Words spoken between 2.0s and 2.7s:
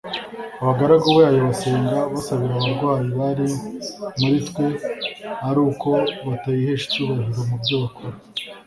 basabira